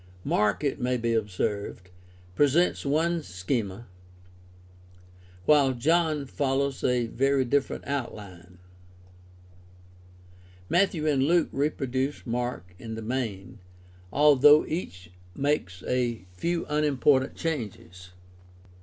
Mark, 0.23 0.63
it 0.63 0.79
may 0.81 0.97
be 0.97 1.13
observed, 1.13 1.91
presents 2.33 2.83
one 2.83 3.21
schema, 3.21 3.85
while 5.45 5.73
John 5.73 6.25
follows 6.25 6.83
a 6.83 7.05
very 7.05 7.45
different 7.45 7.83
outline. 7.85 8.57
Matthew 10.69 11.05
and 11.05 11.21
Luke 11.21 11.49
reproduce 11.51 12.25
Mark 12.25 12.73
in 12.79 12.95
the 12.95 13.03
main, 13.03 13.59
although 14.11 14.65
each 14.65 15.11
makes 15.35 15.83
a 15.83 16.25
few 16.33 16.65
unimportant 16.65 17.35
changes. 17.35 18.09